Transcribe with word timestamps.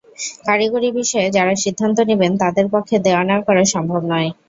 কারিগরি 0.45 0.89
বিষয়ে 0.93 1.27
যাঁরা 1.31 1.53
সিদ্ধান্ত 1.63 1.97
নেবেন, 2.09 2.31
তাঁদের 2.37 2.65
পক্ষে 2.71 2.95
দেওয়া-নেওয়া 2.99 3.45
করা 3.47 3.63
সম্ভব 3.73 4.01
নয়। 4.09 4.29